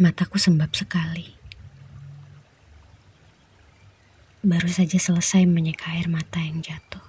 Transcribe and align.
Mataku 0.00 0.40
sembab 0.40 0.72
sekali. 0.72 1.36
Baru 4.40 4.64
saja 4.64 4.96
selesai 4.96 5.44
menyeka 5.44 5.92
air 5.92 6.08
mata 6.08 6.40
yang 6.40 6.64
jatuh. 6.64 7.04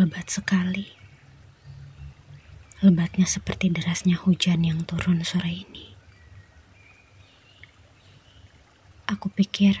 Lebat 0.00 0.32
sekali. 0.32 0.96
Lebatnya 2.80 3.28
seperti 3.28 3.68
derasnya 3.68 4.16
hujan 4.16 4.64
yang 4.64 4.80
turun 4.88 5.20
sore 5.28 5.68
ini. 5.68 5.92
Aku 9.04 9.28
pikir 9.28 9.76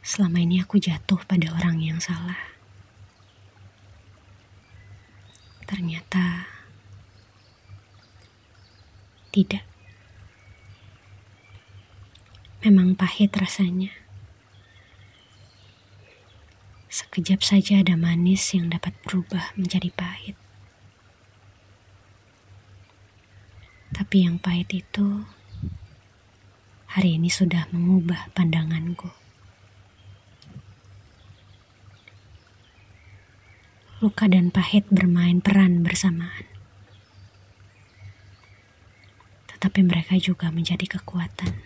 selama 0.00 0.40
ini 0.40 0.64
aku 0.64 0.80
jatuh 0.80 1.20
pada 1.28 1.52
orang 1.52 1.84
yang 1.84 2.00
salah. 2.00 2.59
Ternyata 5.70 6.50
tidak. 9.30 9.62
Memang 12.66 12.98
pahit 12.98 13.30
rasanya. 13.38 13.94
Sekejap 16.90 17.46
saja 17.46 17.86
ada 17.86 17.94
manis 17.94 18.50
yang 18.50 18.66
dapat 18.66 18.98
berubah 19.06 19.54
menjadi 19.54 19.94
pahit. 19.94 20.34
Tapi 23.94 24.26
yang 24.26 24.42
pahit 24.42 24.74
itu 24.74 25.22
hari 26.90 27.14
ini 27.14 27.30
sudah 27.30 27.70
mengubah 27.70 28.34
pandanganku. 28.34 29.19
Luka 34.00 34.24
dan 34.24 34.48
pahit 34.48 34.88
bermain 34.88 35.44
peran 35.44 35.84
bersamaan. 35.84 36.48
Tetapi 39.52 39.84
mereka 39.84 40.16
juga 40.16 40.48
menjadi 40.48 40.96
kekuatan. 40.96 41.60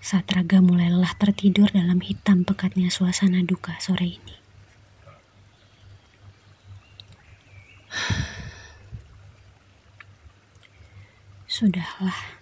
Saat 0.00 0.32
raga 0.32 0.64
mulai 0.64 0.88
lelah 0.88 1.12
tertidur 1.20 1.68
dalam 1.68 2.00
hitam 2.00 2.40
pekatnya 2.40 2.88
suasana 2.88 3.44
duka 3.44 3.76
sore 3.84 4.16
ini. 4.16 4.36
Sudahlah, 11.52 12.40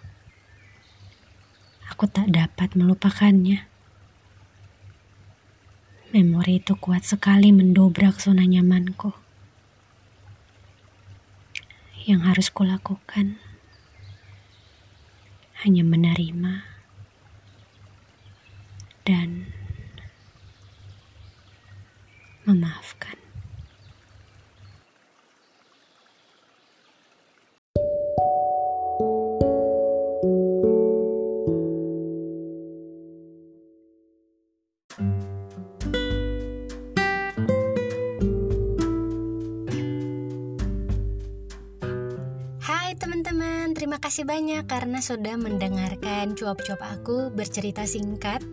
aku 1.91 2.07
tak 2.07 2.31
dapat 2.31 2.79
melupakannya. 2.79 3.72
Memori 6.13 6.61
itu 6.61 6.77
kuat 6.77 7.01
sekali 7.01 7.49
mendobrak 7.49 8.21
zona 8.21 8.45
nyamanku. 8.45 9.17
Yang 12.05 12.21
harus 12.21 12.47
kulakukan 12.53 13.41
hanya 15.65 15.81
menerima 15.81 16.69
dan 19.09 19.49
memaafkan. 22.45 23.22
Kasih 44.03 44.27
banyak 44.27 44.67
karena 44.67 44.99
sudah 44.99 45.39
mendengarkan 45.39 46.35
cuap-cuap 46.35 46.83
aku 46.83 47.31
bercerita 47.31 47.87
singkat 47.87 48.43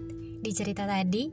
di 0.47 0.55
cerita 0.55 0.87
tadi 0.87 1.27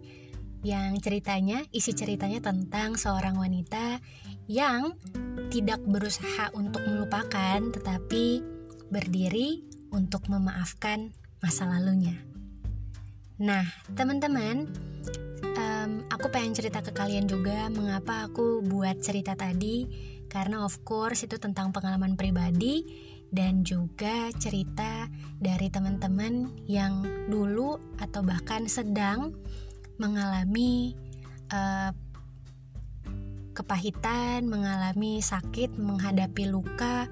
yang 0.65 0.97
ceritanya, 0.97 1.61
isi 1.69 1.93
ceritanya 1.93 2.41
tentang 2.41 2.97
seorang 2.97 3.37
wanita 3.37 4.01
yang 4.49 4.97
tidak 5.53 5.85
berusaha 5.85 6.49
untuk 6.57 6.81
melupakan 6.89 7.61
tetapi 7.61 8.41
berdiri 8.89 9.61
untuk 9.93 10.25
memaafkan 10.33 11.13
masa 11.37 11.69
lalunya. 11.69 12.17
Nah, 13.37 13.69
teman-teman, 13.93 14.65
um, 15.45 15.91
aku 16.09 16.33
pengen 16.33 16.57
cerita 16.57 16.81
ke 16.81 16.89
kalian 16.89 17.29
juga 17.29 17.69
mengapa 17.69 18.25
aku 18.25 18.65
buat 18.65 18.97
cerita 18.97 19.37
tadi 19.37 19.85
karena 20.25 20.65
of 20.65 20.81
course 20.81 21.21
itu 21.21 21.37
tentang 21.37 21.69
pengalaman 21.69 22.17
pribadi 22.17 22.81
dan 23.31 23.67
juga 23.67 24.31
cerita 24.39 25.11
dari 25.37 25.67
teman-teman 25.67 26.63
yang 26.65 27.03
dulu 27.27 27.75
atau 27.99 28.23
bahkan 28.23 28.65
sedang 28.71 29.35
mengalami 29.99 30.95
uh, 31.51 31.91
kepahitan, 33.57 34.45
mengalami 34.45 35.17
sakit, 35.17 35.81
menghadapi 35.81 36.45
luka 36.45 37.09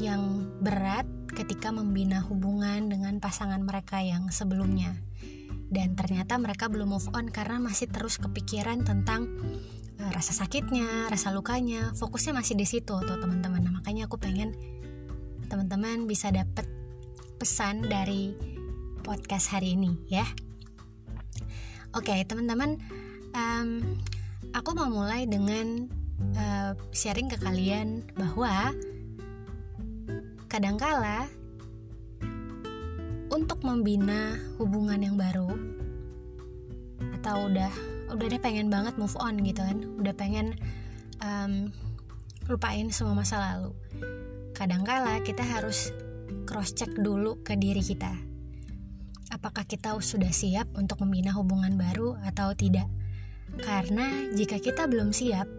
yang 0.00 0.48
berat 0.64 1.04
ketika 1.32 1.68
membina 1.68 2.24
hubungan 2.24 2.88
dengan 2.88 3.20
pasangan 3.20 3.60
mereka 3.60 4.00
yang 4.00 4.32
sebelumnya. 4.32 4.96
Dan 5.72 5.96
ternyata 5.96 6.36
mereka 6.36 6.68
belum 6.68 6.96
move 6.96 7.08
on 7.16 7.32
karena 7.32 7.56
masih 7.60 7.88
terus 7.88 8.20
kepikiran 8.20 8.84
tentang 8.84 9.28
uh, 10.00 10.10
rasa 10.12 10.32
sakitnya, 10.32 11.08
rasa 11.08 11.32
lukanya, 11.32 11.92
fokusnya 11.96 12.36
masih 12.36 12.56
di 12.56 12.64
situ 12.64 12.92
tuh 12.96 13.16
teman-teman. 13.20 13.60
Nah, 13.60 13.80
makanya 13.80 14.08
aku 14.08 14.16
pengen 14.20 14.56
teman-teman 15.52 16.08
bisa 16.08 16.32
dapat 16.32 16.64
pesan 17.36 17.84
dari 17.84 18.32
podcast 19.04 19.52
hari 19.52 19.76
ini 19.76 19.92
ya. 20.08 20.24
Oke, 21.92 22.24
teman-teman, 22.24 22.80
um, 23.36 23.84
aku 24.56 24.72
mau 24.72 24.88
mulai 24.88 25.28
dengan 25.28 25.92
uh, 26.40 26.72
sharing 26.96 27.28
ke 27.28 27.36
kalian 27.36 28.00
bahwa 28.16 28.72
kadangkala 30.48 31.28
untuk 33.28 33.60
membina 33.60 34.40
hubungan 34.56 35.04
yang 35.04 35.20
baru 35.20 35.52
atau 37.20 37.52
udah 37.52 37.72
udah 38.08 38.24
deh 38.24 38.40
pengen 38.40 38.72
banget 38.72 38.96
move 38.96 39.20
on 39.20 39.36
gitu 39.44 39.60
kan, 39.60 39.84
udah 40.00 40.16
pengen 40.16 40.56
um, 41.20 41.68
lupain 42.48 42.88
semua 42.88 43.12
masa 43.12 43.36
lalu 43.36 43.76
kadangkala 44.62 45.18
kita 45.26 45.42
harus 45.42 45.90
cross 46.46 46.70
check 46.70 46.94
dulu 46.94 47.42
ke 47.42 47.58
diri 47.58 47.82
kita. 47.82 48.14
Apakah 49.34 49.66
kita 49.66 49.98
sudah 49.98 50.30
siap 50.30 50.70
untuk 50.78 51.02
membina 51.02 51.34
hubungan 51.34 51.74
baru 51.74 52.14
atau 52.22 52.54
tidak? 52.54 52.86
Karena 53.58 54.30
jika 54.30 54.62
kita 54.62 54.86
belum 54.86 55.10
siap, 55.10 55.50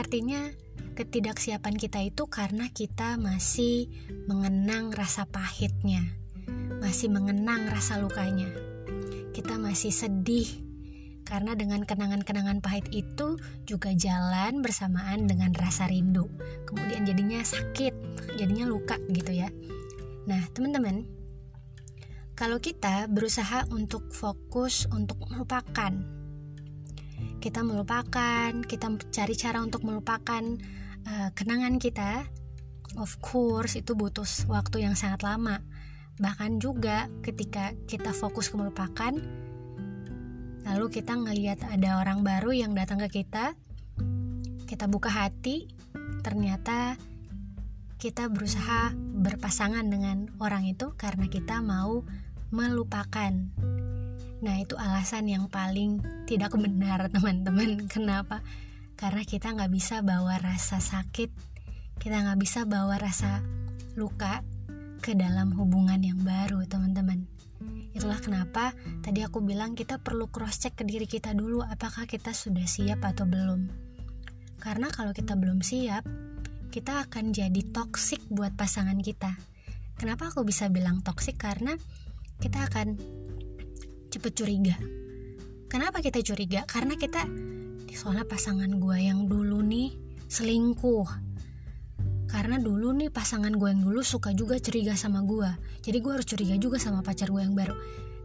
artinya 0.00 0.48
ketidaksiapan 0.96 1.76
kita 1.76 2.00
itu 2.00 2.24
karena 2.24 2.72
kita 2.72 3.20
masih 3.20 3.92
mengenang 4.24 4.96
rasa 4.96 5.28
pahitnya, 5.28 6.00
masih 6.80 7.12
mengenang 7.12 7.68
rasa 7.68 8.00
lukanya. 8.00 8.48
Kita 9.36 9.60
masih 9.60 9.92
sedih 9.92 10.48
karena 11.28 11.52
dengan 11.52 11.84
kenangan-kenangan 11.84 12.64
pahit 12.64 12.88
itu 12.96 13.36
juga 13.68 13.92
jalan 13.92 14.64
bersamaan 14.64 15.28
dengan 15.28 15.52
rasa 15.52 15.84
rindu. 15.84 16.32
Jadinya 17.10 17.42
sakit, 17.42 17.94
jadinya 18.38 18.70
luka 18.70 18.94
gitu 19.10 19.34
ya. 19.34 19.50
Nah, 20.30 20.46
teman-teman, 20.54 21.10
kalau 22.38 22.62
kita 22.62 23.10
berusaha 23.10 23.66
untuk 23.74 24.14
fokus 24.14 24.86
untuk 24.94 25.18
melupakan, 25.26 25.90
kita 27.42 27.66
melupakan, 27.66 28.62
kita 28.62 28.86
cari 29.10 29.34
cara 29.34 29.58
untuk 29.58 29.82
melupakan 29.82 30.54
uh, 31.02 31.34
kenangan 31.34 31.82
kita, 31.82 32.30
of 32.94 33.18
course 33.18 33.74
itu 33.74 33.98
butuh 33.98 34.46
waktu 34.46 34.86
yang 34.86 34.94
sangat 34.94 35.26
lama. 35.26 35.66
Bahkan 36.22 36.62
juga 36.62 37.10
ketika 37.26 37.74
kita 37.90 38.14
fokus 38.14 38.46
ke 38.46 38.54
melupakan, 38.54 39.18
lalu 40.62 40.86
kita 40.94 41.18
ngelihat 41.18 41.66
ada 41.74 41.98
orang 41.98 42.22
baru 42.22 42.54
yang 42.54 42.70
datang 42.78 43.02
ke 43.02 43.26
kita 43.26 43.58
kita 44.70 44.86
buka 44.86 45.10
hati 45.10 45.66
ternyata 46.24 46.96
kita 48.00 48.32
berusaha 48.32 48.96
berpasangan 48.96 49.84
dengan 49.88 50.32
orang 50.40 50.64
itu 50.68 50.96
karena 50.96 51.28
kita 51.28 51.60
mau 51.60 52.04
melupakan. 52.48 53.32
Nah 54.40 54.54
itu 54.56 54.74
alasan 54.80 55.28
yang 55.28 55.52
paling 55.52 56.00
tidak 56.24 56.56
benar 56.56 57.06
teman-teman. 57.14 57.86
Kenapa? 57.88 58.40
Karena 58.96 59.24
kita 59.24 59.52
nggak 59.52 59.72
bisa 59.72 60.00
bawa 60.00 60.40
rasa 60.40 60.80
sakit 60.80 61.50
kita 62.00 62.16
nggak 62.16 62.40
bisa 62.40 62.64
bawa 62.64 62.96
rasa 62.96 63.44
luka 63.92 64.40
ke 65.04 65.12
dalam 65.12 65.52
hubungan 65.52 66.00
yang 66.00 66.16
baru 66.24 66.64
teman-teman. 66.64 67.28
Itulah 67.92 68.16
kenapa 68.24 68.72
tadi 69.04 69.20
aku 69.20 69.44
bilang 69.44 69.76
kita 69.76 70.00
perlu 70.00 70.32
cross 70.32 70.64
check 70.64 70.80
ke 70.80 70.88
diri 70.88 71.04
kita 71.04 71.36
dulu 71.36 71.60
apakah 71.60 72.08
kita 72.08 72.32
sudah 72.32 72.64
siap 72.64 73.04
atau 73.04 73.28
belum 73.28 73.89
karena 74.60 74.92
kalau 74.92 75.16
kita 75.16 75.34
belum 75.34 75.64
siap 75.64 76.04
kita 76.70 77.02
akan 77.08 77.34
jadi 77.34 77.66
toksik 77.74 78.22
buat 78.30 78.54
pasangan 78.54 78.94
kita. 79.02 79.34
Kenapa 79.98 80.30
aku 80.30 80.46
bisa 80.46 80.70
bilang 80.70 81.02
toksik 81.02 81.34
karena 81.34 81.74
kita 82.38 82.70
akan 82.70 82.94
cepet 84.06 84.32
curiga. 84.38 84.78
Kenapa 85.66 85.98
kita 85.98 86.22
curiga? 86.22 86.62
Karena 86.70 86.94
kita 86.94 87.26
soalnya 87.90 88.22
pasangan 88.22 88.70
gue 88.78 88.96
yang 89.02 89.26
dulu 89.26 89.66
nih 89.66 89.98
selingkuh. 90.30 91.10
Karena 92.30 92.62
dulu 92.62 92.94
nih 92.94 93.10
pasangan 93.10 93.50
gue 93.50 93.68
yang 93.74 93.82
dulu 93.82 94.06
suka 94.06 94.30
juga 94.30 94.54
curiga 94.62 94.94
sama 94.94 95.26
gue 95.26 95.50
jadi 95.82 95.98
gue 95.98 96.12
harus 96.14 96.28
curiga 96.28 96.54
juga 96.60 96.78
sama 96.78 97.02
pacar 97.02 97.32
gue 97.32 97.42
yang 97.42 97.58
baru. 97.58 97.74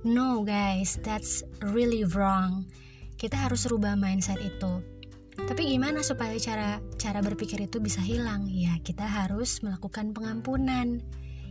No 0.05 0.45
guys 0.45 1.01
that's 1.01 1.41
really 1.65 2.05
wrong. 2.05 2.69
Kita 3.17 3.49
harus 3.49 3.65
rubah 3.65 3.97
mindset 3.97 4.37
itu 4.37 4.94
tapi 5.43 5.67
gimana 5.67 5.99
supaya 5.99 6.39
cara 6.39 6.79
cara 6.95 7.19
berpikir 7.19 7.59
itu 7.67 7.83
bisa 7.83 7.99
hilang? 7.99 8.47
Ya 8.47 8.79
kita 8.79 9.03
harus 9.03 9.59
melakukan 9.59 10.15
pengampunan. 10.15 11.03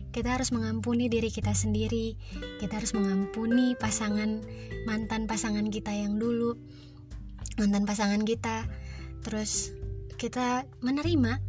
Kita 0.09 0.39
harus 0.39 0.49
mengampuni 0.55 1.11
diri 1.11 1.29
kita 1.29 1.53
sendiri. 1.53 2.17
Kita 2.57 2.81
harus 2.81 2.95
mengampuni 2.97 3.77
pasangan 3.77 4.41
mantan 4.89 5.29
pasangan 5.29 5.69
kita 5.69 5.93
yang 5.93 6.17
dulu 6.17 6.57
mantan 7.59 7.85
pasangan 7.87 8.23
kita. 8.25 8.67
Terus 9.23 9.75
kita 10.15 10.67
menerima 10.83 11.39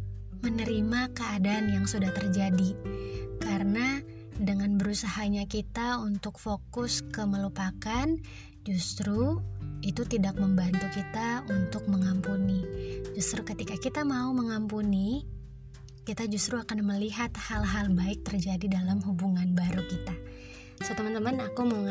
menerima 0.41 1.17
keadaan 1.17 1.73
yang 1.73 1.85
sudah 1.89 2.13
terjadi, 2.13 2.77
karena 3.41 4.05
dengan 4.37 4.77
berusahanya 4.77 5.49
kita 5.49 5.97
untuk 5.97 6.37
fokus 6.37 7.01
ke 7.01 7.25
melupakan, 7.25 8.05
justru 8.61 9.41
itu 9.81 10.01
tidak 10.05 10.37
membantu 10.37 10.87
kita 10.93 11.45
untuk 11.49 11.85
mengampuni. 11.89 12.65
Justru 13.13 13.41
ketika 13.45 13.77
kita 13.77 14.01
mau 14.05 14.33
mengampuni, 14.33 15.25
kita 16.07 16.23
justru 16.31 16.55
akan 16.55 16.87
melihat 16.87 17.33
hal-hal 17.35 17.91
baik 17.91 18.23
terjadi 18.23 18.79
dalam 18.79 19.03
hubungan 19.03 19.51
baru 19.51 19.83
kita. 19.85 20.15
So 20.85 20.93
teman-teman, 20.93 21.41
aku 21.41 21.65
mau 21.65 21.83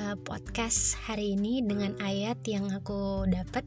uh, 0.00 0.16
podcast 0.24 0.96
hari 1.06 1.36
ini 1.36 1.60
dengan 1.62 1.94
ayat 2.00 2.40
yang 2.48 2.72
aku 2.72 3.28
dapat 3.28 3.62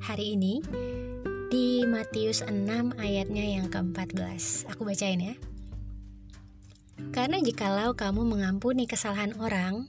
hari 0.00 0.34
ini 0.34 0.64
di 1.52 1.86
Matius 1.86 2.42
6 2.42 2.96
ayatnya 2.98 3.44
yang 3.60 3.70
ke-14. 3.70 4.66
Aku 4.74 4.82
bacain 4.82 5.22
ya. 5.22 5.34
Karena 7.12 7.38
jikalau 7.38 7.92
kamu 7.92 8.24
mengampuni 8.24 8.88
kesalahan 8.88 9.36
orang, 9.38 9.86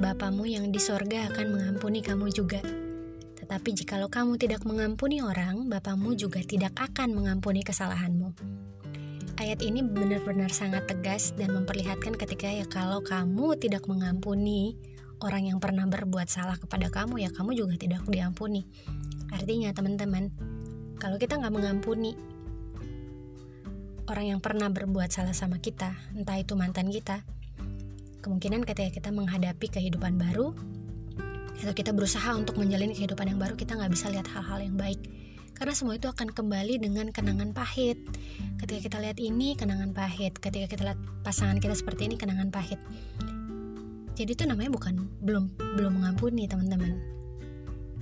Bapamu 0.00 0.48
yang 0.48 0.72
di 0.72 0.80
sorga 0.80 1.28
akan 1.28 1.60
mengampuni 1.60 2.00
kamu 2.00 2.32
juga. 2.32 2.64
Tetapi 3.36 3.76
jikalau 3.76 4.08
kamu 4.08 4.40
tidak 4.40 4.64
mengampuni 4.64 5.20
orang, 5.20 5.68
Bapamu 5.68 6.16
juga 6.16 6.40
tidak 6.40 6.72
akan 6.80 7.12
mengampuni 7.12 7.60
kesalahanmu. 7.60 8.32
Ayat 9.36 9.60
ini 9.60 9.84
benar-benar 9.84 10.56
sangat 10.56 10.88
tegas 10.88 11.36
dan 11.36 11.52
memperlihatkan 11.52 12.16
ketika 12.16 12.48
ya 12.48 12.64
kalau 12.64 13.04
kamu 13.04 13.60
tidak 13.60 13.84
mengampuni 13.92 14.80
orang 15.20 15.52
yang 15.52 15.60
pernah 15.60 15.84
berbuat 15.84 16.32
salah 16.32 16.56
kepada 16.56 16.88
kamu, 16.88 17.20
ya 17.20 17.28
kamu 17.28 17.52
juga 17.52 17.76
tidak 17.76 18.00
diampuni. 18.08 18.64
Artinya 19.28 19.68
teman-teman, 19.76 20.32
kalau 20.96 21.20
kita 21.20 21.36
nggak 21.36 21.52
mengampuni 21.52 22.16
orang 24.08 24.32
yang 24.32 24.40
pernah 24.40 24.72
berbuat 24.72 25.12
salah 25.12 25.36
sama 25.36 25.60
kita, 25.60 25.92
entah 26.16 26.40
itu 26.40 26.56
mantan 26.56 26.88
kita, 26.88 27.20
kemungkinan 28.20 28.68
ketika 28.68 29.00
kita 29.00 29.10
menghadapi 29.10 29.66
kehidupan 29.68 30.20
baru, 30.20 30.52
atau 31.60 31.74
kita 31.76 31.92
berusaha 31.92 32.32
untuk 32.36 32.56
menjalani 32.56 32.96
kehidupan 32.96 33.36
yang 33.36 33.40
baru, 33.40 33.52
kita 33.56 33.76
nggak 33.76 33.92
bisa 33.92 34.08
lihat 34.08 34.24
hal-hal 34.32 34.64
yang 34.64 34.76
baik. 34.80 35.00
Karena 35.52 35.76
semua 35.76 36.00
itu 36.00 36.08
akan 36.08 36.32
kembali 36.32 36.80
dengan 36.80 37.12
kenangan 37.12 37.52
pahit. 37.52 38.00
Ketika 38.56 38.80
kita 38.88 38.96
lihat 38.96 39.20
ini, 39.20 39.52
kenangan 39.60 39.92
pahit. 39.92 40.40
Ketika 40.40 40.72
kita 40.72 40.82
lihat 40.88 41.00
pasangan 41.20 41.60
kita 41.60 41.76
seperti 41.76 42.08
ini, 42.08 42.16
kenangan 42.16 42.48
pahit. 42.48 42.80
Jadi 44.16 44.30
itu 44.32 44.44
namanya 44.48 44.72
bukan 44.72 45.04
belum 45.20 45.52
belum 45.76 45.92
mengampuni 46.00 46.48
teman-teman 46.48 47.20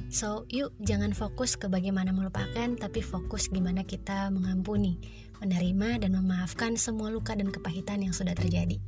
So, 0.09 0.49
yuk 0.49 0.73
jangan 0.81 1.13
fokus 1.13 1.61
ke 1.61 1.69
bagaimana 1.69 2.17
melupakan, 2.17 2.73
tapi 2.81 3.05
fokus 3.05 3.53
gimana 3.53 3.85
kita 3.85 4.33
mengampuni, 4.33 4.97
menerima 5.45 6.01
dan 6.01 6.17
memaafkan 6.17 6.81
semua 6.81 7.13
luka 7.13 7.37
dan 7.37 7.53
kepahitan 7.53 8.01
yang 8.01 8.17
sudah 8.17 8.33
terjadi. 8.33 8.81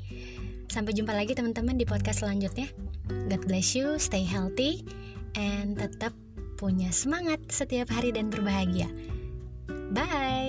Sampai 0.71 0.95
jumpa 0.95 1.11
lagi 1.11 1.35
teman-teman 1.35 1.75
di 1.75 1.83
podcast 1.83 2.23
selanjutnya. 2.23 2.71
God 3.11 3.43
bless 3.51 3.75
you, 3.75 3.99
stay 3.99 4.23
healthy, 4.23 4.87
and 5.35 5.75
tetap 5.75 6.15
punya 6.55 6.95
semangat 6.95 7.43
setiap 7.51 7.91
hari 7.91 8.15
dan 8.15 8.31
berbahagia. 8.31 8.87
Bye! 9.91 10.40